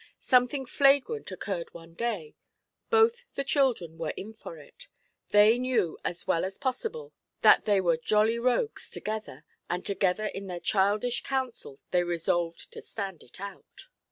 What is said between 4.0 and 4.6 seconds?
in for